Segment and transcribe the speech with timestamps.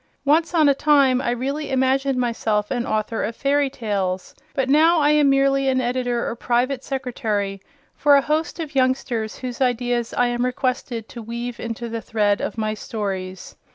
[0.25, 4.99] Once on a time I really imagined myself "an author of fairy tales," but now
[4.99, 7.61] I am merely an editor or private secretary
[7.93, 12.41] for a host of youngsters whose ideas I am requestsed to weave into the thread
[12.41, 13.55] of my stories.